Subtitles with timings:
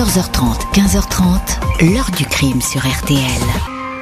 [0.00, 3.44] 14h30, 15h30, l'heure du crime sur RTL.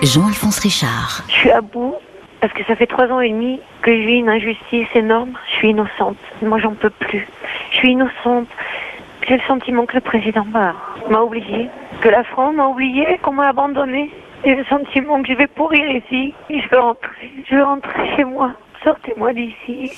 [0.00, 1.24] Jean-Alphonse Richard.
[1.26, 1.96] Je suis à bout
[2.40, 5.32] parce que ça fait trois ans et demi que je vis une injustice énorme.
[5.50, 6.16] Je suis innocente.
[6.40, 7.26] Moi, j'en peux plus.
[7.72, 8.46] Je suis innocente.
[9.26, 11.68] J'ai le sentiment que le président m'a oublié,
[12.00, 14.12] que la France m'a oublié, qu'on m'a abandonné.
[14.44, 16.32] J'ai le sentiment que je vais pourrir ici.
[16.48, 17.32] Je veux rentrer.
[17.50, 18.52] Je veux rentrer chez moi.
[18.84, 19.90] Sortez-moi d'ici.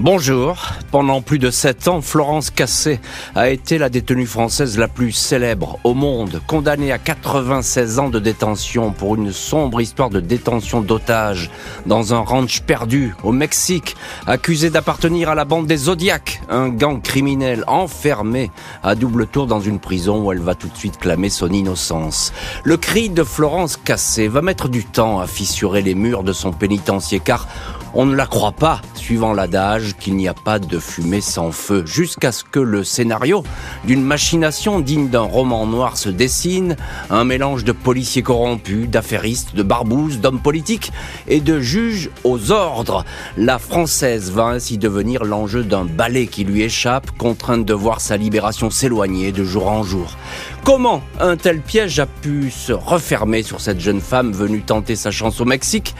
[0.00, 0.56] Bonjour.
[0.90, 2.98] Pendant plus de sept ans, Florence Cassé
[3.36, 8.18] a été la détenue française la plus célèbre au monde, condamnée à 96 ans de
[8.18, 11.48] détention pour une sombre histoire de détention d'otages
[11.86, 13.94] dans un ranch perdu au Mexique,
[14.26, 18.50] accusée d'appartenir à la bande des Zodiacs, un gang criminel enfermé
[18.82, 22.32] à double tour dans une prison où elle va tout de suite clamer son innocence.
[22.64, 26.52] Le cri de Florence Cassé va mettre du temps à fissurer les murs de son
[26.52, 27.46] pénitencier car
[27.94, 31.84] on ne la croit pas, suivant l'adage qu'il n'y a pas de fumée sans feu,
[31.86, 33.44] jusqu'à ce que le scénario
[33.84, 36.76] d'une machination digne d'un roman noir se dessine,
[37.10, 40.92] un mélange de policiers corrompus, d'affairistes, de barbouzes, d'hommes politiques
[41.28, 43.04] et de juges aux ordres.
[43.36, 48.16] La française va ainsi devenir l'enjeu d'un ballet qui lui échappe, contrainte de voir sa
[48.16, 50.16] libération s'éloigner de jour en jour.
[50.64, 55.10] Comment un tel piège a pu se refermer sur cette jeune femme venue tenter sa
[55.10, 55.94] chance au Mexique?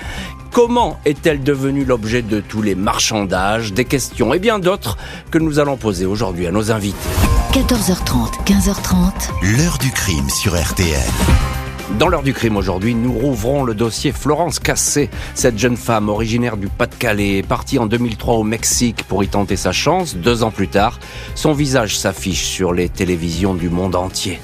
[0.54, 4.96] Comment est-elle devenue l'objet de tous les marchandages, des questions et bien d'autres
[5.32, 6.96] que nous allons poser aujourd'hui à nos invités
[7.50, 9.56] 14h30, 15h30.
[9.58, 11.10] L'heure du crime sur RTL.
[11.98, 16.56] Dans l'heure du crime aujourd'hui, nous rouvrons le dossier Florence Cassé, cette jeune femme originaire
[16.56, 20.14] du Pas-de-Calais, partie en 2003 au Mexique pour y tenter sa chance.
[20.14, 21.00] Deux ans plus tard,
[21.34, 24.38] son visage s'affiche sur les télévisions du monde entier.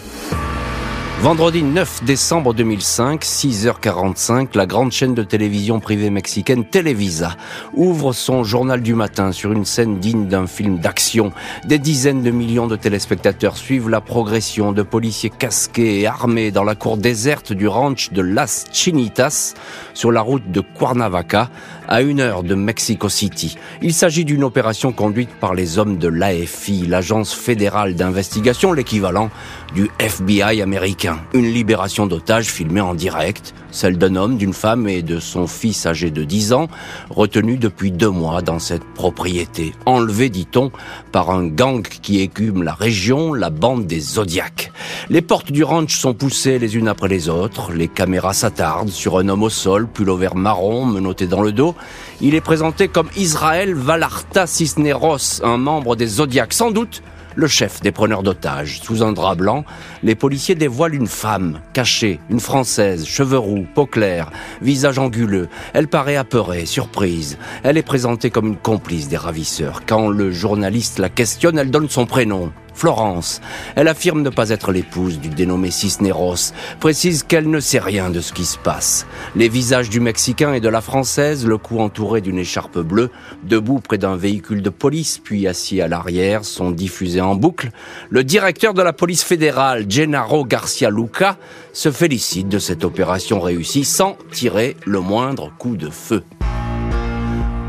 [1.22, 7.36] Vendredi 9 décembre 2005, 6h45, la grande chaîne de télévision privée mexicaine Televisa
[7.74, 11.30] ouvre son journal du matin sur une scène digne d'un film d'action.
[11.66, 16.64] Des dizaines de millions de téléspectateurs suivent la progression de policiers casqués et armés dans
[16.64, 19.52] la cour déserte du ranch de Las Chinitas
[19.92, 21.50] sur la route de Cuernavaca
[21.86, 23.58] à une heure de Mexico City.
[23.82, 29.28] Il s'agit d'une opération conduite par les hommes de l'AFI, l'agence fédérale d'investigation, l'équivalent
[29.74, 31.09] du FBI américain.
[31.34, 35.86] Une libération d'otages filmée en direct, celle d'un homme, d'une femme et de son fils
[35.86, 36.68] âgé de 10 ans,
[37.08, 39.72] retenus depuis deux mois dans cette propriété.
[39.86, 40.70] Enlevés, dit-on,
[41.12, 44.72] par un gang qui écume la région, la bande des Zodiacs.
[45.08, 49.18] Les portes du ranch sont poussées les unes après les autres, les caméras s'attardent sur
[49.18, 51.74] un homme au sol, pull vert marron, menotté dans le dos.
[52.20, 57.02] Il est présenté comme Israël Valarta Cisneros, un membre des Zodiacs, sans doute
[57.34, 58.80] le chef des preneurs d'otages.
[58.82, 59.64] Sous un drap blanc,
[60.02, 64.30] les policiers dévoilent une femme, cachée, une française, cheveux roux, peau claire,
[64.62, 65.48] visage anguleux.
[65.72, 67.38] Elle paraît apeurée, surprise.
[67.62, 69.82] Elle est présentée comme une complice des ravisseurs.
[69.86, 73.42] Quand le journaliste la questionne, elle donne son prénom, Florence.
[73.76, 78.22] Elle affirme ne pas être l'épouse du dénommé Cisneros, précise qu'elle ne sait rien de
[78.22, 79.06] ce qui se passe.
[79.36, 83.10] Les visages du Mexicain et de la Française, le cou entouré d'une écharpe bleue,
[83.44, 87.68] debout près d'un véhicule de police, puis assis à l'arrière, sont diffusés en boucle.
[88.08, 91.36] Le directeur de la police fédérale, Gennaro Garcia Luca,
[91.74, 96.22] se félicite de cette opération réussie sans tirer le moindre coup de feu.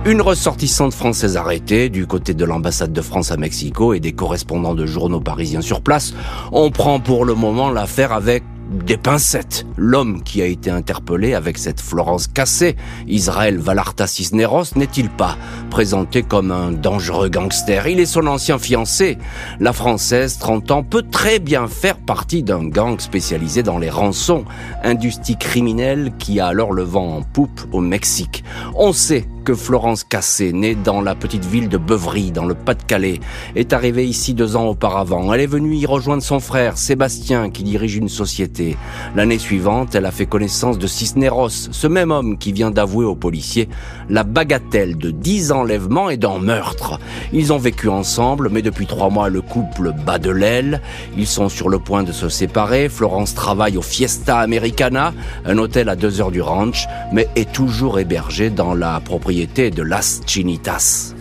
[0.04, 4.74] Une ressortissante française arrêtée du côté de l'ambassade de France à Mexico et des correspondants
[4.74, 6.16] de journaux parisiens sur place.
[6.52, 9.66] On prend pour le moment l'affaire avec des pincettes.
[9.78, 12.76] L'homme qui a été interpellé avec cette Florence cassée,
[13.08, 15.38] Israël Valarta Cisneros, n'est-il pas
[15.70, 17.88] présenté comme un dangereux gangster?
[17.88, 19.18] Il est son ancien fiancé.
[19.60, 24.46] La Française, 30 ans, peut très bien faire partie d'un gang spécialisé dans les rançons,
[24.84, 28.44] industrie criminelle qui a alors le vent en poupe au Mexique.
[28.76, 33.20] On sait que Florence Cassé, née dans la petite ville de Beuvry, dans le Pas-de-Calais,
[33.56, 35.34] est arrivée ici deux ans auparavant.
[35.34, 38.61] Elle est venue y rejoindre son frère, Sébastien, qui dirige une société.
[39.16, 43.16] L'année suivante, elle a fait connaissance de Cisneros, ce même homme qui vient d'avouer aux
[43.16, 43.70] policiers
[44.10, 47.00] la bagatelle de dix enlèvements et d'un meurtre.
[47.34, 50.82] Ils ont vécu ensemble, mais depuis trois mois, le couple bat de l'aile.
[51.18, 52.90] Ils sont sur le point de se séparer.
[52.90, 55.14] Florence travaille au Fiesta Americana,
[55.46, 59.84] un hôtel à deux heures du ranch, mais est toujours hébergée dans la propriété de
[59.84, 61.14] Las Chinitas.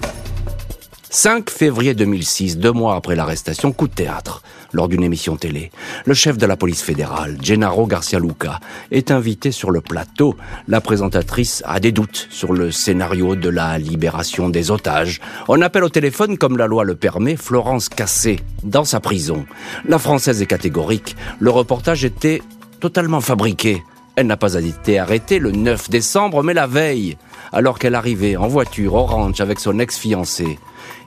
[1.12, 4.42] 5 février 2006, deux mois après l'arrestation, coup de théâtre.
[4.72, 5.72] Lors d'une émission télé,
[6.04, 8.60] le chef de la police fédérale, Gennaro Garcia Luca,
[8.92, 10.36] est invité sur le plateau.
[10.68, 15.20] La présentatrice a des doutes sur le scénario de la libération des otages.
[15.48, 19.44] On appelle au téléphone, comme la loi le permet, Florence Cassé, dans sa prison.
[19.86, 21.16] La française est catégorique.
[21.40, 22.40] Le reportage était
[22.78, 23.82] totalement fabriqué.
[24.16, 27.16] Elle n'a pas été arrêtée le 9 décembre, mais la veille
[27.52, 30.58] alors qu'elle arrivait en voiture ranch avec son ex-fiancé.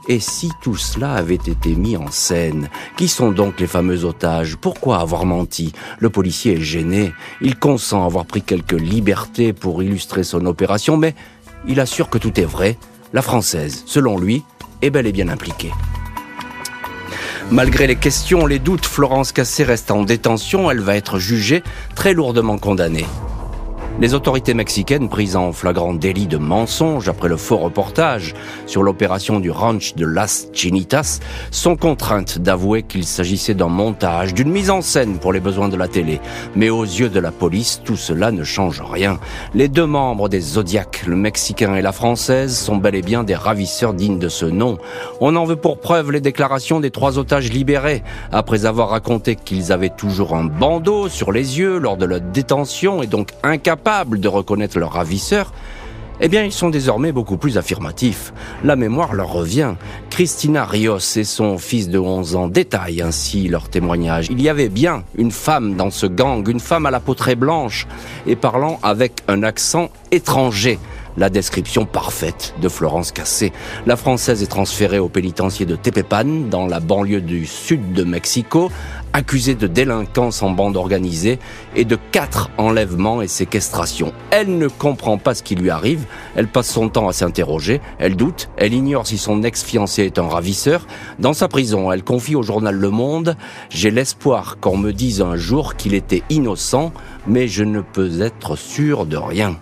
[0.08, 4.58] Et si tout cela avait été mis en scène Qui sont donc les fameux otages?
[4.58, 5.72] Pourquoi avoir menti?
[6.00, 7.14] Le policier est gêné.
[7.42, 11.16] Il consent avoir pris quelques libertés pour illustrer son opération, mais
[11.68, 12.78] il assure que tout est vrai.
[13.14, 14.44] La française, selon lui,
[14.82, 15.72] est bel et bien impliquée.
[17.52, 20.72] Malgré les questions, les doutes, Florence Cassé reste en détention.
[20.72, 21.64] Elle va être jugée,
[21.96, 23.06] très lourdement condamnée.
[24.00, 28.34] Les autorités mexicaines, prises en flagrant délit de mensonge après le faux reportage
[28.66, 31.20] sur l'opération du ranch de Las Chinitas,
[31.52, 35.78] sont contraintes d'avouer qu'il s'agissait d'un montage, d'une mise en scène pour les besoins de
[35.78, 36.20] la télé.
[36.56, 39.20] Mais aux yeux de la police, tout cela ne change rien.
[39.54, 43.36] Les deux membres des Zodiacs, le Mexicain et la Française, sont bel et bien des
[43.36, 44.80] ravisseurs dignes de ce nom.
[45.22, 49.72] On en veut pour preuve les déclarations des trois otages libérés, après avoir raconté qu'ils
[49.72, 54.28] avaient toujours un bandeau sur les yeux lors de leur détention et donc incapables de
[54.28, 55.52] reconnaître leur ravisseur,
[56.22, 58.34] eh bien, ils sont désormais beaucoup plus affirmatifs.
[58.64, 59.74] La mémoire leur revient.
[60.10, 64.28] Christina Rios et son fils de 11 ans détaillent ainsi leur témoignage.
[64.30, 67.36] Il y avait bien une femme dans ce gang, une femme à la peau très
[67.36, 67.88] blanche
[68.28, 70.80] et parlant avec un accent étranger
[71.18, 73.52] la description parfaite de Florence Cassé.
[73.86, 78.72] La Française est transférée au pénitencier de Tepepan, dans la banlieue du sud de Mexico,
[79.14, 81.40] accusée de délinquance en bande organisée
[81.76, 84.14] et de quatre enlèvements et séquestrations.
[84.32, 86.06] Elle ne comprend pas ce qui lui arrive,
[86.36, 90.28] elle passe son temps à s'interroger, elle doute, elle ignore si son ex-fiancé est un
[90.28, 90.88] ravisseur.
[91.20, 93.38] Dans sa prison, elle confie au journal Le Monde
[93.70, 96.92] «J'ai l'espoir qu'on me dise un jour qu'il était innocent,
[97.28, 99.58] mais je ne peux être sûr de rien».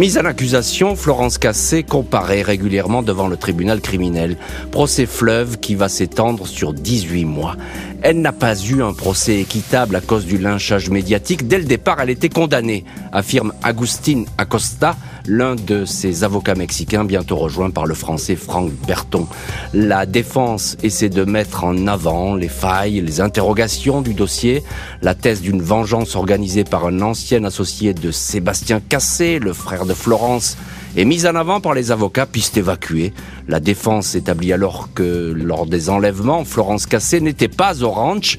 [0.00, 4.38] Mise à l'accusation, Florence Cassé comparaît régulièrement devant le tribunal criminel.
[4.70, 7.54] Procès fleuve qui va s'étendre sur 18 mois.
[8.00, 11.48] Elle n'a pas eu un procès équitable à cause du lynchage médiatique.
[11.48, 17.36] Dès le départ, elle était condamnée, affirme Agustin Acosta, l'un de ses avocats mexicains bientôt
[17.36, 19.26] rejoint par le français Franck Berton.
[19.74, 24.62] La défense essaie de mettre en avant les failles, les interrogations du dossier,
[25.02, 29.94] la thèse d'une vengeance organisée par un ancien associé de Sébastien Cassé, le frère de
[29.94, 30.56] Florence,
[30.96, 33.12] est mise en avant par les avocats, piste évacuée.
[33.48, 38.38] La défense établit alors que lors des enlèvements, Florence Cassé n'était pas au ranch.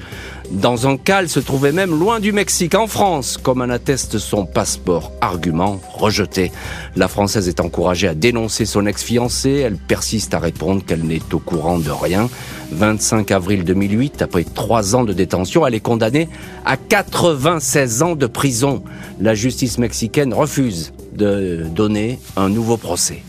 [0.52, 4.18] Dans un cas, elle se trouvait même loin du Mexique, en France, comme en atteste
[4.18, 5.10] son passeport.
[5.22, 6.52] Argument rejeté.
[6.94, 9.50] La Française est encouragée à dénoncer son ex-fiancé.
[9.50, 12.28] Elle persiste à répondre qu'elle n'est au courant de rien.
[12.70, 16.28] 25 avril 2008, après trois ans de détention, elle est condamnée
[16.66, 18.82] à 96 ans de prison.
[19.20, 23.22] La justice mexicaine refuse de donner un nouveau procès.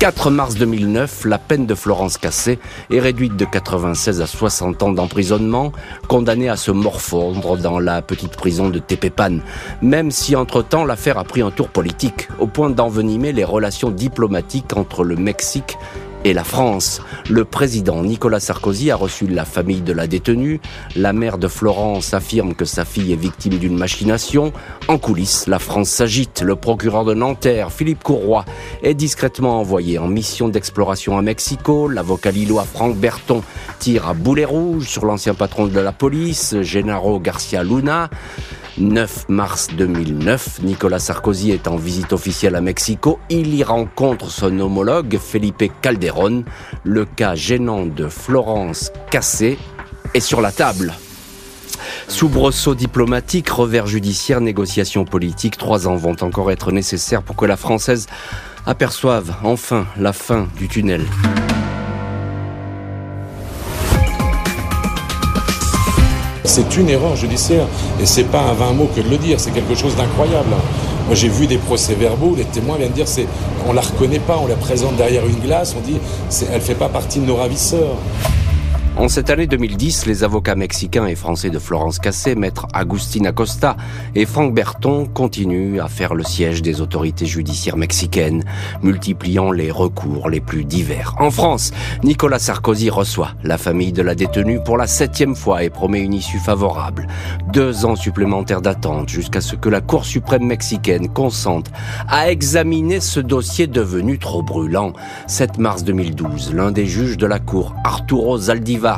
[0.00, 2.58] 4 mars 2009, la peine de Florence Cassé
[2.90, 5.72] est réduite de 96 à 60 ans d'emprisonnement,
[6.08, 9.40] condamnée à se morfondre dans la petite prison de Tepepan,
[9.82, 14.74] même si entre-temps l'affaire a pris un tour politique, au point d'envenimer les relations diplomatiques
[14.74, 15.76] entre le Mexique
[16.24, 17.00] et la France.
[17.28, 20.60] Le président Nicolas Sarkozy a reçu la famille de la détenue.
[20.96, 24.52] La mère de Florence affirme que sa fille est victime d'une machination.
[24.88, 26.42] En coulisses, la France s'agite.
[26.42, 28.44] Le procureur de Nanterre, Philippe Courroy,
[28.82, 31.88] est discrètement envoyé en mission d'exploration à Mexico.
[31.88, 33.42] L'avocat lillois Franck Berton
[33.78, 38.10] tire à boulet rouge sur l'ancien patron de la police, Gennaro Garcia Luna.
[38.78, 43.18] 9 mars 2009, Nicolas Sarkozy est en visite officielle à Mexico.
[43.28, 46.44] Il y rencontre son homologue Felipe Calderón.
[46.84, 49.58] Le cas gênant de Florence Cassé
[50.14, 50.94] est sur la table.
[52.08, 57.56] Soubresaut diplomatique, revers judiciaire, négociations politiques, trois ans vont encore être nécessaires pour que la
[57.56, 58.06] Française
[58.66, 61.02] aperçoive enfin la fin du tunnel.
[66.50, 67.64] C'est une erreur judiciaire
[68.02, 70.48] et c'est pas un vain mot que de le dire, c'est quelque chose d'incroyable.
[71.06, 73.28] Moi j'ai vu des procès-verbaux, les témoins viennent dire c'est
[73.68, 75.98] on la reconnaît pas, on la présente derrière une glace, on dit
[76.52, 77.94] elle fait pas partie de nos ravisseurs.
[79.00, 83.78] En cette année 2010, les avocats mexicains et français de Florence Cassé, maître Agustin Acosta
[84.14, 88.44] et Franck Berton continuent à faire le siège des autorités judiciaires mexicaines,
[88.82, 91.14] multipliant les recours les plus divers.
[91.18, 91.70] En France,
[92.04, 96.12] Nicolas Sarkozy reçoit la famille de la détenue pour la septième fois et promet une
[96.12, 97.08] issue favorable.
[97.54, 101.70] Deux ans supplémentaires d'attente jusqu'à ce que la Cour suprême mexicaine consente
[102.06, 104.92] à examiner ce dossier devenu trop brûlant.
[105.26, 108.89] 7 mars 2012, l'un des juges de la Cour, Arturo Zaldivar,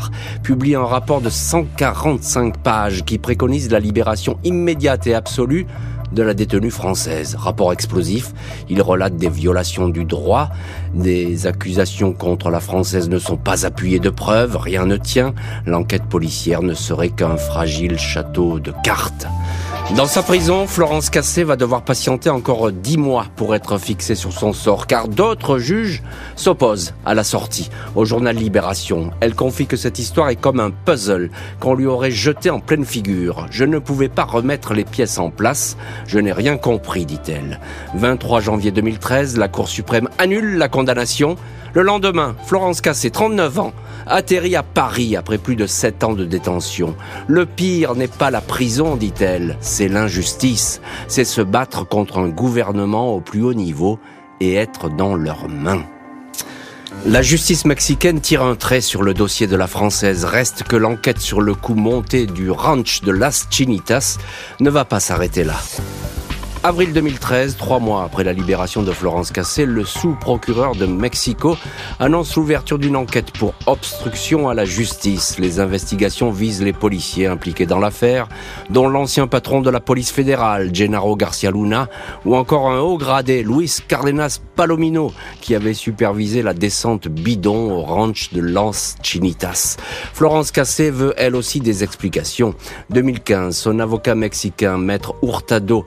[0.42, 5.66] publie un rapport de 145 pages qui préconise la libération immédiate et absolue
[6.12, 7.36] de la détenue française.
[7.36, 8.32] Rapport explosif,
[8.68, 10.50] il relate des violations du droit,
[10.94, 15.34] des accusations contre la française ne sont pas appuyées de preuves, rien ne tient,
[15.66, 19.26] l'enquête policière ne serait qu'un fragile château de cartes.
[19.96, 24.32] Dans sa prison, Florence Cassé va devoir patienter encore dix mois pour être fixée sur
[24.32, 26.02] son sort, car d'autres juges
[26.34, 27.68] s'opposent à la sortie.
[27.94, 31.30] Au journal Libération, elle confie que cette histoire est comme un puzzle
[31.60, 33.46] qu'on lui aurait jeté en pleine figure.
[33.50, 37.60] Je ne pouvais pas remettre les pièces en place, je n'ai rien compris, dit-elle.
[37.94, 41.36] 23 janvier 2013, la Cour suprême annule la condamnation.
[41.74, 43.72] Le lendemain, Florence Cassé, 39 ans,
[44.06, 46.94] atterrit à Paris après plus de 7 ans de détention.
[47.26, 50.80] Le pire n'est pas la prison, dit-elle, c'est l'injustice.
[51.08, 53.98] C'est se battre contre un gouvernement au plus haut niveau
[54.40, 55.84] et être dans leurs mains.
[57.04, 60.24] La justice mexicaine tire un trait sur le dossier de la française.
[60.24, 64.18] Reste que l'enquête sur le coup monté du ranch de Las Chinitas
[64.60, 65.56] ne va pas s'arrêter là.
[66.64, 71.56] Avril 2013, trois mois après la libération de Florence Cassé, le sous-procureur de Mexico
[71.98, 75.40] annonce l'ouverture d'une enquête pour obstruction à la justice.
[75.40, 78.28] Les investigations visent les policiers impliqués dans l'affaire,
[78.70, 81.88] dont l'ancien patron de la police fédérale, Gennaro Garcia Luna,
[82.24, 87.80] ou encore un haut gradé, Luis Cardenas Palomino, qui avait supervisé la descente bidon au
[87.80, 89.78] ranch de Lance Chinitas.
[90.14, 92.54] Florence Cassé veut elle aussi des explications.
[92.90, 95.86] 2015, son avocat mexicain, maître Hurtado,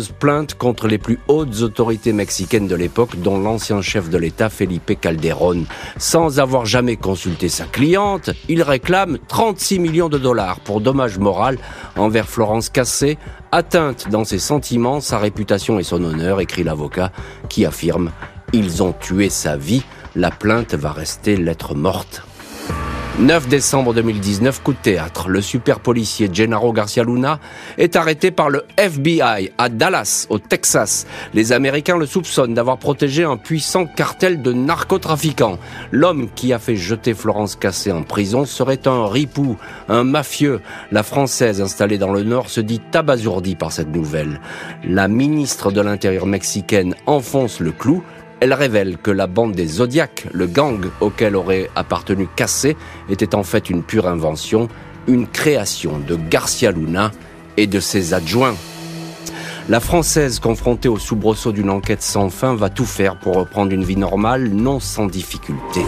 [0.00, 4.98] plainte contre les plus hautes autorités mexicaines de l'époque, dont l'ancien chef de l'État Felipe
[5.00, 5.64] Calderón.
[5.98, 11.58] Sans avoir jamais consulté sa cliente, il réclame 36 millions de dollars pour dommage moral
[11.96, 13.18] envers Florence Cassé,
[13.50, 17.12] atteinte dans ses sentiments, sa réputation et son honneur, écrit l'avocat,
[17.48, 18.10] qui affirme
[18.52, 19.82] Ils ont tué sa vie,
[20.16, 22.22] la plainte va rester lettre morte.
[23.18, 25.28] 9 décembre 2019, coup de théâtre.
[25.28, 27.40] Le super policier Gennaro Garcia Luna
[27.76, 31.06] est arrêté par le FBI à Dallas, au Texas.
[31.34, 35.58] Les Américains le soupçonnent d'avoir protégé un puissant cartel de narcotrafiquants.
[35.90, 39.58] L'homme qui a fait jeter Florence Cassé en prison serait un ripou,
[39.90, 40.62] un mafieux.
[40.90, 44.40] La Française installée dans le Nord se dit abasourdie par cette nouvelle.
[44.84, 48.02] La ministre de l'Intérieur mexicaine enfonce le clou.
[48.42, 52.76] Elle révèle que la bande des Zodiacs, le gang auquel aurait appartenu Cassé,
[53.08, 54.66] était en fait une pure invention,
[55.06, 57.12] une création de Garcia Luna
[57.56, 58.56] et de ses adjoints.
[59.68, 63.84] La Française, confrontée au soubresaut d'une enquête sans fin, va tout faire pour reprendre une
[63.84, 65.82] vie normale, non sans difficulté.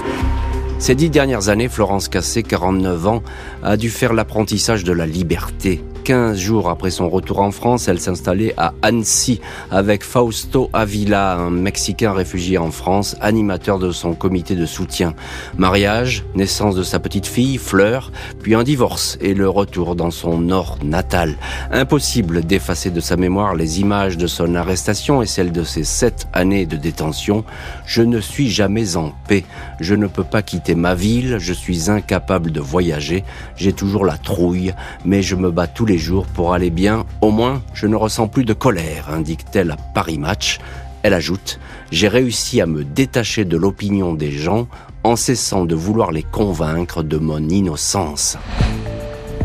[0.79, 3.23] Ces dix dernières années, Florence Cassé, 49 ans,
[3.65, 5.83] a dû faire l'apprentissage de la liberté.
[6.05, 11.49] 15 jours après son retour en France, elle s'installait à Annecy avec Fausto Avila, un
[11.49, 15.15] Mexicain réfugié en France, animateur de son comité de soutien.
[15.57, 20.39] Mariage, naissance de sa petite fille, Fleur, puis un divorce et le retour dans son
[20.39, 21.37] nord natal.
[21.71, 26.29] Impossible d'effacer de sa mémoire les images de son arrestation et celles de ses sept
[26.35, 27.45] années de détention.
[27.87, 29.45] Je ne suis jamais en paix.
[29.81, 31.39] Je ne peux pas quitter ma ville.
[31.39, 33.25] Je suis incapable de voyager.
[33.57, 34.75] J'ai toujours la trouille,
[35.07, 38.29] mais je me bats tous les jours pour aller bien, au moins je ne ressens
[38.29, 40.59] plus de colère, indique-t-elle à Paris Match.
[41.03, 41.61] Elle ajoute,
[41.91, 44.69] j'ai réussi à me détacher de l'opinion des gens
[45.03, 48.39] en cessant de vouloir les convaincre de mon innocence.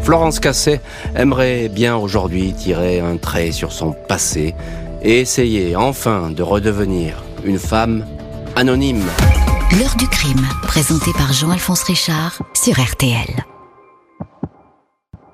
[0.02, 0.82] Florence Casset
[1.16, 4.56] aimerait bien aujourd'hui tirer un trait sur son passé
[5.02, 8.06] et essayer enfin de redevenir une femme
[8.56, 9.06] anonyme.
[9.78, 13.59] L'heure du crime, présenté par Jean-Alphonse Richard sur RTL.